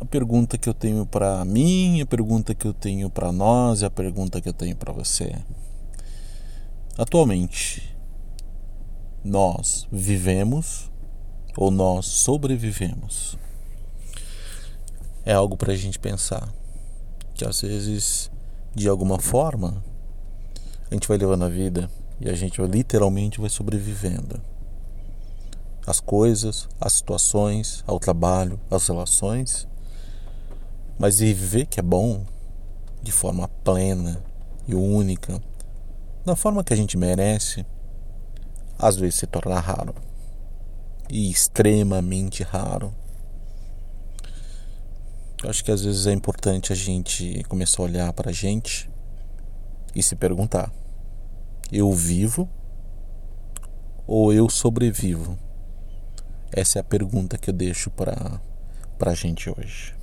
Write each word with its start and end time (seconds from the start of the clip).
a 0.00 0.04
pergunta 0.04 0.58
que 0.58 0.68
eu 0.68 0.74
tenho 0.74 1.06
para 1.06 1.44
mim, 1.44 2.00
a 2.00 2.06
pergunta 2.06 2.54
que 2.54 2.66
eu 2.66 2.74
tenho 2.74 3.08
para 3.08 3.32
nós 3.32 3.82
e 3.82 3.84
a 3.84 3.90
pergunta 3.90 4.40
que 4.40 4.48
eu 4.48 4.52
tenho 4.52 4.76
para 4.76 4.92
você. 4.92 5.34
Atualmente, 6.96 7.94
nós 9.24 9.88
vivemos 9.90 10.90
ou 11.56 11.70
nós 11.70 12.06
sobrevivemos? 12.06 13.38
É 15.24 15.32
algo 15.32 15.56
para 15.56 15.72
a 15.72 15.76
gente 15.76 15.98
pensar. 15.98 16.52
Que 17.34 17.44
às 17.44 17.62
vezes, 17.62 18.30
de 18.74 18.88
alguma 18.88 19.18
forma, 19.18 19.82
a 20.90 20.94
gente 20.94 21.08
vai 21.08 21.16
levando 21.16 21.44
a 21.44 21.48
vida 21.48 21.90
e 22.20 22.28
a 22.28 22.34
gente 22.34 22.60
literalmente 22.62 23.40
vai 23.40 23.50
sobrevivendo. 23.50 24.40
As 25.86 26.00
coisas, 26.00 26.68
as 26.80 26.94
situações, 26.94 27.82
ao 27.86 27.98
trabalho, 27.98 28.60
as 28.70 28.86
relações. 28.86 29.66
Mas 30.98 31.18
viver 31.18 31.66
que 31.66 31.80
é 31.80 31.82
bom, 31.82 32.24
de 33.02 33.12
forma 33.12 33.48
plena 33.48 34.22
e 34.66 34.74
única, 34.74 35.40
da 36.24 36.34
forma 36.34 36.64
que 36.64 36.72
a 36.72 36.76
gente 36.76 36.96
merece, 36.96 37.66
às 38.78 38.96
vezes 38.96 39.16
se 39.16 39.26
torna 39.26 39.60
raro. 39.60 39.94
E 41.10 41.30
extremamente 41.30 42.42
raro. 42.42 42.94
Eu 45.42 45.50
acho 45.50 45.62
que 45.62 45.70
às 45.70 45.84
vezes 45.84 46.06
é 46.06 46.12
importante 46.12 46.72
a 46.72 46.76
gente 46.76 47.44
começar 47.44 47.82
a 47.82 47.84
olhar 47.84 48.12
para 48.14 48.30
a 48.30 48.32
gente 48.32 48.90
e 49.94 50.02
se 50.02 50.16
perguntar: 50.16 50.72
eu 51.70 51.92
vivo 51.92 52.48
ou 54.06 54.32
eu 54.32 54.48
sobrevivo? 54.48 55.38
Essa 56.50 56.78
é 56.78 56.80
a 56.80 56.84
pergunta 56.84 57.36
que 57.36 57.50
eu 57.50 57.54
deixo 57.54 57.90
para 57.90 58.40
a 59.00 59.14
gente 59.14 59.50
hoje. 59.50 59.94